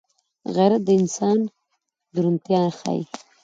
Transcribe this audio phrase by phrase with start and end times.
[0.55, 1.37] غیرت د انسان
[2.15, 3.03] درونتيا ښيي